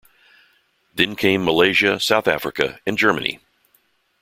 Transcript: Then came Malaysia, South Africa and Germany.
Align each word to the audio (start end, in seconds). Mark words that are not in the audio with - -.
Then 0.95 1.15
came 1.15 1.45
Malaysia, 1.45 1.99
South 1.99 2.27
Africa 2.27 2.79
and 2.87 2.97
Germany. 2.97 3.37